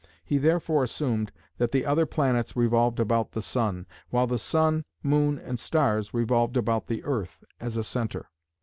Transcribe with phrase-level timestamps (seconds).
[0.25, 5.37] He therefore assumed that the other planets revolved about the sun, while the sun, moon,
[5.37, 8.31] and stars revolved about the earth as a centre.